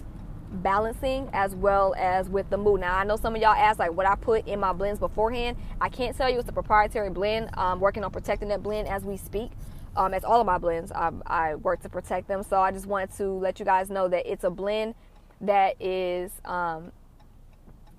balancing 0.51 1.29
as 1.33 1.53
well 1.53 1.93
as 1.97 2.29
with 2.29 2.49
the 2.49 2.57
mood. 2.57 2.81
Now 2.81 2.97
I 2.97 3.03
know 3.03 3.17
some 3.17 3.35
of 3.35 3.41
y'all 3.41 3.53
asked 3.53 3.79
like 3.79 3.91
what 3.91 4.05
I 4.05 4.15
put 4.15 4.47
in 4.47 4.59
my 4.59 4.73
blends 4.73 4.99
beforehand. 4.99 5.57
I 5.81 5.89
can't 5.89 6.15
tell 6.15 6.29
you 6.29 6.39
it's 6.39 6.49
a 6.49 6.53
proprietary 6.53 7.09
blend. 7.09 7.49
I'm 7.53 7.79
working 7.79 8.03
on 8.03 8.11
protecting 8.11 8.47
that 8.49 8.63
blend 8.63 8.87
as 8.87 9.03
we 9.03 9.17
speak. 9.17 9.51
Um, 9.95 10.13
as 10.13 10.23
all 10.23 10.39
of 10.39 10.45
my 10.45 10.57
blends, 10.57 10.91
I, 10.91 11.11
I 11.25 11.55
work 11.55 11.81
to 11.81 11.89
protect 11.89 12.27
them. 12.27 12.43
So 12.43 12.61
I 12.61 12.71
just 12.71 12.85
wanted 12.85 13.11
to 13.17 13.31
let 13.31 13.59
you 13.59 13.65
guys 13.65 13.89
know 13.89 14.07
that 14.07 14.31
it's 14.31 14.43
a 14.43 14.49
blend 14.49 14.95
that 15.41 15.81
is, 15.81 16.31
um, 16.45 16.91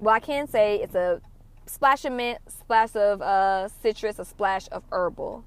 well, 0.01 0.15
I 0.15 0.21
can 0.21 0.49
say 0.49 0.77
it's 0.77 0.95
a 0.95 1.21
splash 1.67 2.05
of 2.05 2.13
mint, 2.13 2.39
splash 2.49 2.97
of 2.97 3.21
uh, 3.23 3.69
citrus, 3.69 4.19
a 4.19 4.25
splash 4.25 4.67
of 4.73 4.83
herbal. 4.91 5.45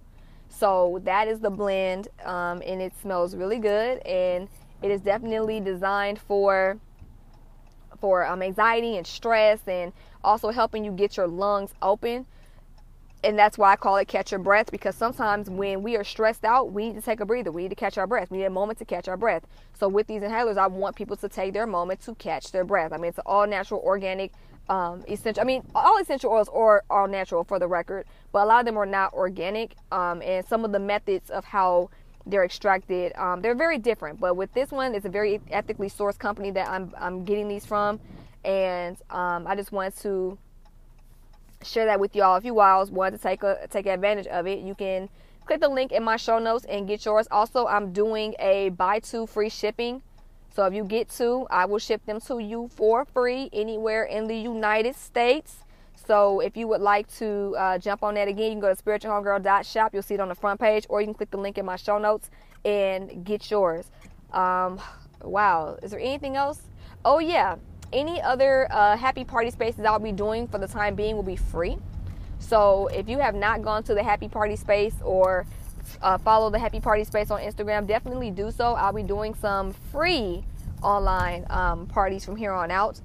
So 0.47 1.01
that 1.03 1.27
is 1.27 1.39
the 1.39 1.49
blend, 1.49 2.09
um, 2.23 2.61
and 2.65 2.81
it 2.81 2.93
smells 3.01 3.35
really 3.35 3.57
good, 3.57 3.97
and 4.05 4.47
it 4.81 4.91
is 4.91 5.01
definitely 5.01 5.59
designed 5.59 6.19
for 6.19 6.77
for 7.99 8.25
um, 8.25 8.41
anxiety 8.41 8.97
and 8.97 9.07
stress 9.07 9.61
and 9.65 9.93
also 10.23 10.49
helping 10.49 10.83
you 10.83 10.91
get 10.91 11.15
your 11.15 11.27
lungs 11.27 11.73
open. 11.81 12.25
And 13.23 13.39
that's 13.39 13.57
why 13.57 13.71
I 13.71 13.75
call 13.77 13.95
it 13.97 14.07
catch 14.09 14.31
your 14.31 14.39
breath 14.39 14.69
because 14.69 14.95
sometimes 14.95 15.49
when 15.49 15.81
we 15.81 15.95
are 15.95 16.03
stressed 16.03 16.43
out, 16.43 16.73
we 16.73 16.87
need 16.87 16.95
to 16.95 17.01
take 17.01 17.21
a 17.21 17.25
breather. 17.25 17.51
We 17.51 17.63
need 17.63 17.69
to 17.69 17.75
catch 17.75 17.97
our 17.97 18.05
breath. 18.05 18.29
We 18.29 18.39
need 18.39 18.45
a 18.45 18.49
moment 18.49 18.79
to 18.79 18.85
catch 18.85 19.07
our 19.07 19.15
breath. 19.15 19.43
So 19.73 19.87
with 19.87 20.07
these 20.07 20.21
inhalers, 20.21 20.57
I 20.57 20.67
want 20.67 20.97
people 20.97 21.15
to 21.17 21.29
take 21.29 21.53
their 21.53 21.65
moment 21.65 22.01
to 22.01 22.15
catch 22.15 22.51
their 22.51 22.65
breath. 22.65 22.91
I 22.91 22.97
mean, 22.97 23.09
it's 23.09 23.19
all 23.25 23.47
natural, 23.47 23.79
organic, 23.79 24.33
um, 24.67 25.03
essential. 25.07 25.41
I 25.41 25.45
mean, 25.45 25.65
all 25.73 25.97
essential 25.99 26.31
oils 26.31 26.49
are 26.53 26.83
all 26.89 27.07
natural 27.07 27.45
for 27.45 27.59
the 27.59 27.67
record, 27.67 28.05
but 28.33 28.43
a 28.43 28.45
lot 28.45 28.59
of 28.59 28.65
them 28.65 28.77
are 28.77 28.85
not 28.85 29.13
organic. 29.13 29.75
Um, 29.91 30.21
and 30.21 30.45
some 30.45 30.65
of 30.65 30.73
the 30.73 30.79
methods 30.79 31.29
of 31.29 31.45
how 31.45 31.89
they're 32.25 32.45
extracted. 32.45 33.13
Um, 33.15 33.41
they're 33.41 33.55
very 33.55 33.77
different, 33.77 34.19
but 34.19 34.35
with 34.35 34.53
this 34.53 34.71
one, 34.71 34.95
it's 34.95 35.05
a 35.05 35.09
very 35.09 35.41
ethically 35.51 35.89
sourced 35.89 36.17
company 36.17 36.51
that 36.51 36.69
I'm 36.69 36.93
I'm 36.97 37.25
getting 37.25 37.47
these 37.47 37.65
from, 37.65 37.99
and 38.45 38.95
um, 39.09 39.45
I 39.45 39.55
just 39.55 39.71
wanted 39.71 39.97
to 39.97 40.37
share 41.63 41.85
that 41.85 41.99
with 41.99 42.15
y'all. 42.15 42.35
If 42.35 42.45
you 42.45 42.55
guys 42.55 42.91
want 42.91 43.15
to 43.15 43.21
take 43.21 43.43
a 43.43 43.67
take 43.69 43.85
advantage 43.85 44.27
of 44.27 44.47
it, 44.47 44.59
you 44.59 44.75
can 44.75 45.09
click 45.45 45.61
the 45.61 45.69
link 45.69 45.91
in 45.91 46.03
my 46.03 46.17
show 46.17 46.39
notes 46.39 46.65
and 46.65 46.87
get 46.87 47.05
yours. 47.05 47.27
Also, 47.31 47.67
I'm 47.67 47.91
doing 47.91 48.35
a 48.39 48.69
buy 48.69 48.99
two 48.99 49.27
free 49.27 49.49
shipping. 49.49 50.01
So 50.55 50.65
if 50.65 50.73
you 50.73 50.83
get 50.83 51.09
two, 51.09 51.47
I 51.49 51.65
will 51.65 51.79
ship 51.79 52.05
them 52.05 52.21
to 52.21 52.37
you 52.39 52.69
for 52.75 53.05
free 53.05 53.49
anywhere 53.51 54.03
in 54.03 54.27
the 54.27 54.37
United 54.37 54.95
States. 54.95 55.63
So 56.05 56.41
if 56.41 56.55
you 56.55 56.67
would 56.67 56.81
like 56.81 57.11
to 57.15 57.55
uh, 57.57 57.77
jump 57.77 58.03
on 58.03 58.15
that 58.15 58.27
again, 58.27 58.45
you 58.45 58.51
can 58.51 58.59
go 58.59 58.73
to 58.73 58.81
spiritualhomegirl.shop. 58.81 59.93
You'll 59.93 60.03
see 60.03 60.15
it 60.15 60.19
on 60.19 60.27
the 60.27 60.35
front 60.35 60.59
page, 60.59 60.85
or 60.89 61.01
you 61.01 61.07
can 61.07 61.13
click 61.13 61.31
the 61.31 61.37
link 61.37 61.57
in 61.57 61.65
my 61.65 61.75
show 61.75 61.97
notes 61.97 62.29
and 62.65 63.25
get 63.25 63.49
yours. 63.49 63.89
Um, 64.31 64.79
wow, 65.23 65.77
is 65.81 65.91
there 65.91 65.99
anything 65.99 66.35
else? 66.35 66.61
Oh 67.05 67.19
yeah, 67.19 67.55
any 67.93 68.21
other 68.21 68.67
uh, 68.71 68.97
happy 68.97 69.23
party 69.23 69.51
spaces 69.51 69.85
I'll 69.85 69.99
be 69.99 70.11
doing 70.11 70.47
for 70.47 70.57
the 70.57 70.67
time 70.67 70.95
being 70.95 71.15
will 71.15 71.23
be 71.23 71.35
free. 71.35 71.77
So 72.39 72.87
if 72.87 73.07
you 73.07 73.19
have 73.19 73.35
not 73.35 73.61
gone 73.61 73.83
to 73.83 73.93
the 73.93 74.03
happy 74.03 74.27
party 74.27 74.55
space 74.55 74.95
or 75.03 75.45
uh, 76.01 76.17
follow 76.17 76.49
the 76.49 76.59
happy 76.59 76.79
party 76.79 77.03
space 77.03 77.31
on 77.31 77.39
Instagram, 77.39 77.87
definitely 77.87 78.31
do 78.31 78.51
so. 78.51 78.73
I'll 78.73 78.93
be 78.93 79.03
doing 79.03 79.33
some 79.35 79.71
free 79.71 80.43
online 80.81 81.45
um, 81.49 81.87
parties 81.87 82.25
from 82.25 82.35
here 82.35 82.51
on 82.51 82.69
out 82.69 82.99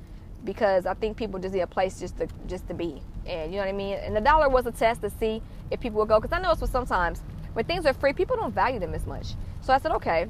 because 0.44 0.86
I 0.86 0.94
think 0.94 1.16
people 1.16 1.38
just 1.38 1.54
need 1.54 1.60
a 1.60 1.66
place 1.66 2.00
just 2.00 2.18
to 2.18 2.28
just 2.46 2.66
to 2.68 2.74
be. 2.74 3.00
And 3.26 3.52
you 3.52 3.58
know 3.58 3.64
what 3.64 3.68
I 3.68 3.72
mean? 3.72 3.94
And 3.98 4.16
the 4.16 4.20
dollar 4.20 4.48
was 4.48 4.66
a 4.66 4.72
test 4.72 5.02
to 5.02 5.10
see 5.10 5.42
if 5.70 5.80
people 5.80 6.00
would 6.00 6.08
go 6.08 6.18
because 6.18 6.36
I 6.36 6.40
know 6.40 6.50
it's 6.50 6.60
for 6.60 6.66
sometimes 6.66 7.20
when 7.52 7.64
things 7.64 7.86
are 7.86 7.94
free, 7.94 8.12
people 8.12 8.36
don't 8.36 8.54
value 8.54 8.78
them 8.78 8.94
as 8.94 9.06
much. 9.06 9.34
So 9.60 9.72
I 9.72 9.78
said, 9.78 9.92
okay, 9.92 10.28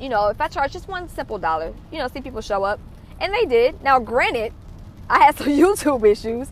you 0.00 0.08
know, 0.08 0.28
if 0.28 0.40
I 0.40 0.48
charge 0.48 0.72
just 0.72 0.88
one 0.88 1.08
simple 1.08 1.38
dollar, 1.38 1.72
you 1.90 1.98
know, 1.98 2.08
see 2.08 2.20
people 2.20 2.40
show 2.40 2.64
up. 2.64 2.80
And 3.20 3.32
they 3.32 3.46
did. 3.46 3.82
Now, 3.82 3.98
granted, 3.98 4.52
I 5.08 5.24
had 5.24 5.36
some 5.38 5.48
YouTube 5.48 6.04
issues, 6.04 6.48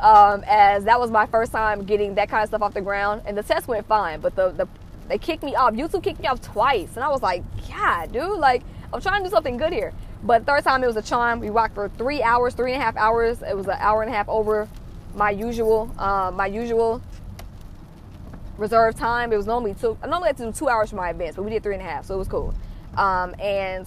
um, 0.00 0.44
as 0.46 0.84
that 0.84 0.98
was 1.00 1.10
my 1.10 1.26
first 1.26 1.52
time 1.52 1.84
getting 1.84 2.14
that 2.14 2.28
kind 2.28 2.42
of 2.42 2.48
stuff 2.48 2.62
off 2.62 2.74
the 2.74 2.80
ground. 2.80 3.22
And 3.26 3.36
the 3.36 3.42
test 3.42 3.68
went 3.68 3.86
fine, 3.86 4.20
but 4.20 4.34
the, 4.36 4.50
the 4.50 4.68
they 5.08 5.18
kicked 5.18 5.42
me 5.42 5.54
off. 5.54 5.72
YouTube 5.72 6.02
kicked 6.02 6.20
me 6.20 6.28
off 6.28 6.40
twice. 6.42 6.96
And 6.96 7.04
I 7.04 7.08
was 7.08 7.22
like, 7.22 7.42
God, 7.68 8.12
dude, 8.12 8.38
like, 8.38 8.62
I'm 8.92 9.00
trying 9.00 9.22
to 9.22 9.28
do 9.28 9.34
something 9.34 9.56
good 9.56 9.72
here. 9.72 9.92
But 10.22 10.44
third 10.44 10.64
time 10.64 10.82
it 10.82 10.86
was 10.86 10.96
a 10.96 11.02
charm. 11.02 11.40
We 11.40 11.48
rocked 11.48 11.74
for 11.74 11.88
three 11.90 12.22
hours, 12.22 12.54
three 12.54 12.72
and 12.72 12.82
a 12.82 12.84
half 12.84 12.96
hours. 12.96 13.42
It 13.42 13.56
was 13.56 13.66
an 13.66 13.76
hour 13.78 14.02
and 14.02 14.12
a 14.12 14.14
half 14.14 14.28
over 14.28 14.68
my 15.14 15.30
usual, 15.30 15.90
uh, 15.98 16.30
my 16.34 16.46
usual 16.46 17.00
reserve 18.58 18.96
time. 18.96 19.32
It 19.32 19.36
was 19.36 19.46
normally 19.46 19.74
two. 19.74 19.96
I 20.02 20.06
normally 20.08 20.28
had 20.28 20.36
to 20.38 20.46
do 20.46 20.52
two 20.52 20.68
hours 20.68 20.90
for 20.90 20.96
my 20.96 21.10
events, 21.10 21.36
but 21.36 21.42
we 21.42 21.50
did 21.50 21.62
three 21.62 21.74
and 21.74 21.82
a 21.82 21.86
half, 21.86 22.04
so 22.04 22.14
it 22.14 22.18
was 22.18 22.28
cool. 22.28 22.54
Um, 22.96 23.34
and 23.40 23.86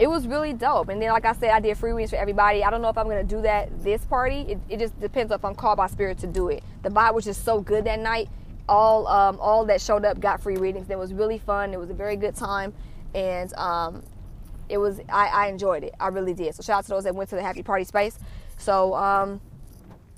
it 0.00 0.08
was 0.08 0.26
really 0.26 0.54
dope. 0.54 0.88
And 0.88 1.00
then, 1.00 1.10
like 1.10 1.26
I 1.26 1.34
said, 1.34 1.50
I 1.50 1.60
did 1.60 1.76
free 1.76 1.92
readings 1.92 2.10
for 2.10 2.16
everybody. 2.16 2.64
I 2.64 2.70
don't 2.70 2.80
know 2.80 2.88
if 2.88 2.96
I'm 2.96 3.06
gonna 3.06 3.22
do 3.22 3.42
that 3.42 3.84
this 3.84 4.02
party. 4.06 4.40
It, 4.48 4.58
it 4.70 4.78
just 4.78 4.98
depends 4.98 5.30
if 5.30 5.44
I'm 5.44 5.54
called 5.54 5.76
by 5.76 5.88
spirit 5.88 6.16
to 6.18 6.26
do 6.26 6.48
it. 6.48 6.64
The 6.82 6.88
vibe 6.88 7.12
was 7.12 7.26
just 7.26 7.44
so 7.44 7.60
good 7.60 7.84
that 7.84 8.00
night. 8.00 8.30
All 8.66 9.06
um, 9.06 9.38
all 9.40 9.66
that 9.66 9.80
showed 9.82 10.06
up 10.06 10.18
got 10.18 10.40
free 10.42 10.56
readings. 10.56 10.88
It 10.88 10.98
was 10.98 11.12
really 11.12 11.36
fun. 11.36 11.74
It 11.74 11.78
was 11.78 11.90
a 11.90 11.94
very 11.94 12.16
good 12.16 12.34
time, 12.34 12.72
and 13.14 13.52
um, 13.54 14.02
it 14.70 14.78
was 14.78 15.00
I, 15.10 15.26
I, 15.26 15.46
enjoyed 15.48 15.84
it. 15.84 15.94
I 16.00 16.08
really 16.08 16.32
did. 16.32 16.54
So 16.54 16.62
shout 16.62 16.78
out 16.78 16.84
to 16.84 16.90
those 16.90 17.04
that 17.04 17.14
went 17.14 17.28
to 17.30 17.36
the 17.36 17.42
happy 17.42 17.62
party 17.62 17.84
space. 17.84 18.18
So 18.56 18.94
um, 18.94 19.38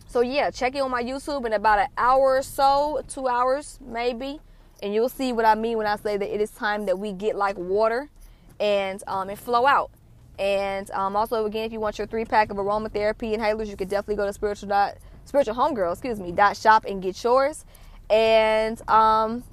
so 0.06 0.20
yeah, 0.20 0.52
check 0.52 0.76
it 0.76 0.80
on 0.80 0.92
my 0.92 1.02
YouTube 1.02 1.44
in 1.44 1.54
about 1.54 1.80
an 1.80 1.88
hour 1.98 2.36
or 2.36 2.42
so, 2.42 3.02
two 3.08 3.26
hours 3.26 3.80
maybe, 3.84 4.38
and 4.80 4.94
you'll 4.94 5.08
see 5.08 5.32
what 5.32 5.44
I 5.44 5.56
mean 5.56 5.76
when 5.76 5.88
I 5.88 5.96
say 5.96 6.16
that 6.16 6.32
it 6.32 6.40
is 6.40 6.50
time 6.50 6.86
that 6.86 7.00
we 7.00 7.12
get 7.12 7.34
like 7.34 7.58
water 7.58 8.10
and 8.62 9.02
um, 9.08 9.28
and 9.28 9.38
flow 9.38 9.66
out. 9.66 9.90
And 10.38 10.90
um, 10.92 11.14
also, 11.14 11.44
again, 11.44 11.66
if 11.66 11.72
you 11.72 11.80
want 11.80 11.98
your 11.98 12.06
three 12.06 12.24
pack 12.24 12.50
of 12.50 12.56
aromatherapy 12.56 13.36
inhalers, 13.36 13.66
you 13.66 13.76
could 13.76 13.90
definitely 13.90 14.16
go 14.16 14.24
to 14.24 14.32
spiritual 14.32 14.70
dot 14.70 14.96
spiritual 15.26 15.54
homegirl, 15.54 15.92
excuse 15.92 16.18
me, 16.18 16.32
dot 16.32 16.56
shop 16.56 16.86
and 16.86 17.02
get 17.02 17.22
yours. 17.22 17.66
And 18.08 18.80
um, 18.88 19.44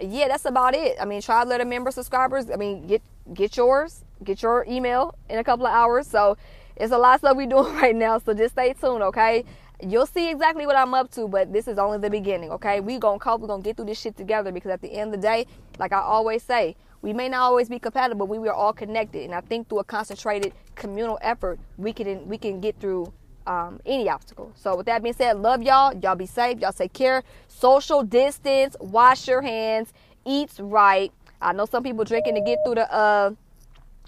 yeah, 0.00 0.28
that's 0.28 0.46
about 0.46 0.74
it. 0.74 0.96
I 1.00 1.04
mean, 1.04 1.20
Tribe 1.20 1.46
Letter 1.48 1.64
member 1.64 1.90
subscribers. 1.90 2.50
I 2.50 2.56
mean, 2.56 2.86
get 2.86 3.02
get 3.32 3.56
yours, 3.56 4.04
get 4.24 4.42
your 4.42 4.64
email 4.68 5.14
in 5.28 5.38
a 5.38 5.44
couple 5.44 5.66
of 5.66 5.72
hours. 5.72 6.06
So 6.06 6.36
it's 6.74 6.92
a 6.92 6.98
lot 6.98 7.14
of 7.14 7.20
stuff 7.20 7.36
we're 7.36 7.46
doing 7.46 7.74
right 7.82 7.94
now. 7.94 8.18
So 8.18 8.34
just 8.34 8.54
stay 8.54 8.72
tuned, 8.72 9.02
okay? 9.04 9.44
You'll 9.80 10.06
see 10.06 10.28
exactly 10.28 10.66
what 10.66 10.76
I'm 10.76 10.92
up 10.92 11.10
to, 11.12 11.28
but 11.28 11.52
this 11.52 11.68
is 11.68 11.78
only 11.78 11.98
the 11.98 12.10
beginning, 12.10 12.50
okay? 12.50 12.80
We 12.80 12.98
gonna 12.98 13.20
cope, 13.20 13.40
we're 13.40 13.46
gonna 13.46 13.62
get 13.62 13.76
through 13.76 13.86
this 13.86 14.00
shit 14.00 14.16
together 14.16 14.50
because 14.50 14.72
at 14.72 14.82
the 14.82 14.92
end 14.92 15.14
of 15.14 15.20
the 15.20 15.26
day, 15.26 15.46
like 15.78 15.92
I 15.92 16.00
always 16.00 16.42
say, 16.42 16.74
we 17.00 17.12
may 17.12 17.28
not 17.28 17.42
always 17.42 17.68
be 17.68 17.78
compatible, 17.78 18.26
but 18.26 18.40
we 18.40 18.48
are 18.48 18.52
all 18.54 18.72
connected. 18.72 19.24
And 19.24 19.34
I 19.34 19.40
think 19.40 19.68
through 19.68 19.78
a 19.78 19.84
concentrated 19.84 20.52
communal 20.74 21.18
effort, 21.22 21.60
we 21.76 21.92
can 21.92 22.26
we 22.26 22.38
can 22.38 22.60
get 22.60 22.80
through 22.80 23.12
um, 23.46 23.80
any 23.86 24.08
obstacle. 24.08 24.52
So 24.56 24.76
with 24.76 24.86
that 24.86 25.02
being 25.02 25.14
said, 25.14 25.38
love 25.38 25.62
y'all. 25.62 25.96
Y'all 25.96 26.16
be 26.16 26.26
safe. 26.26 26.58
Y'all 26.58 26.72
take 26.72 26.92
care. 26.92 27.22
Social 27.46 28.02
distance. 28.02 28.76
Wash 28.80 29.28
your 29.28 29.42
hands. 29.42 29.92
Eat 30.24 30.50
right. 30.58 31.12
I 31.40 31.52
know 31.52 31.66
some 31.66 31.84
people 31.84 32.04
drinking 32.04 32.34
to 32.34 32.40
get 32.40 32.58
through 32.64 32.76
the 32.76 32.92
uh, 32.92 33.30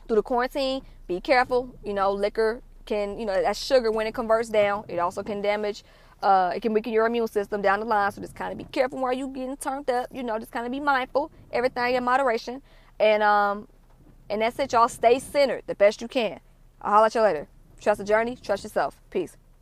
through 0.08 0.16
the 0.16 0.22
quarantine. 0.22 0.82
Be 1.06 1.20
careful. 1.20 1.72
You 1.84 1.94
know, 1.94 2.10
liquor 2.10 2.60
can 2.87 3.18
you 3.18 3.26
know 3.26 3.40
that 3.40 3.56
sugar 3.56 3.90
when 3.90 4.06
it 4.06 4.14
converts 4.14 4.49
down. 4.49 4.84
It 4.88 4.99
also 4.99 5.22
can 5.22 5.40
damage. 5.42 5.84
Uh, 6.22 6.52
it 6.54 6.60
can 6.60 6.75
weaken 6.75 6.92
your 6.92 7.06
immune 7.06 7.28
system 7.28 7.62
down 7.62 7.80
the 7.80 7.87
line. 7.87 8.12
So 8.12 8.20
just 8.20 8.34
kind 8.34 8.52
of 8.52 8.58
be 8.58 8.64
careful 8.64 9.00
where 9.00 9.12
you 9.12 9.28
getting 9.28 9.56
turned 9.56 9.88
up. 9.90 10.08
You 10.12 10.22
know, 10.22 10.38
just 10.38 10.50
kind 10.50 10.66
of 10.66 10.72
be 10.72 10.80
mindful. 10.80 11.30
Everything 11.52 11.94
in 11.94 12.04
moderation. 12.04 12.62
And 12.99 13.22
um, 13.22 13.68
and 14.28 14.42
that's 14.42 14.58
it, 14.58 14.72
y'all. 14.72 14.88
Stay 14.88 15.18
centered 15.18 15.64
the 15.66 15.75
best 15.75 16.02
you 16.02 16.08
can. 16.08 16.40
I'll 16.82 16.92
holler 16.92 17.06
at 17.06 17.14
you 17.14 17.22
later. 17.22 17.49
Trust 17.80 17.99
the 17.99 18.04
journey. 18.04 18.37
Trust 18.37 18.64
yourself. 18.64 19.00
Peace. 19.10 19.37